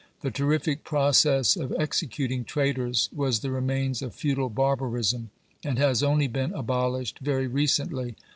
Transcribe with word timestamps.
The 0.21 0.31
terrific 0.31 0.83
process 0.83 1.55
of 1.55 1.71
executing 1.77 2.43
traitors 2.43 3.07
was 3.13 3.41
the 3.41 3.51
remains 3.51 4.01
of 4.01 4.15
feudal 4.15 4.49
barbarism, 4.49 5.29
and 5.63 5.77
has 5.77 6.01
only 6.01 6.27
been 6.27 6.51
abolished 6.53 7.19
very 7.19 7.45
recently. 7.45 8.15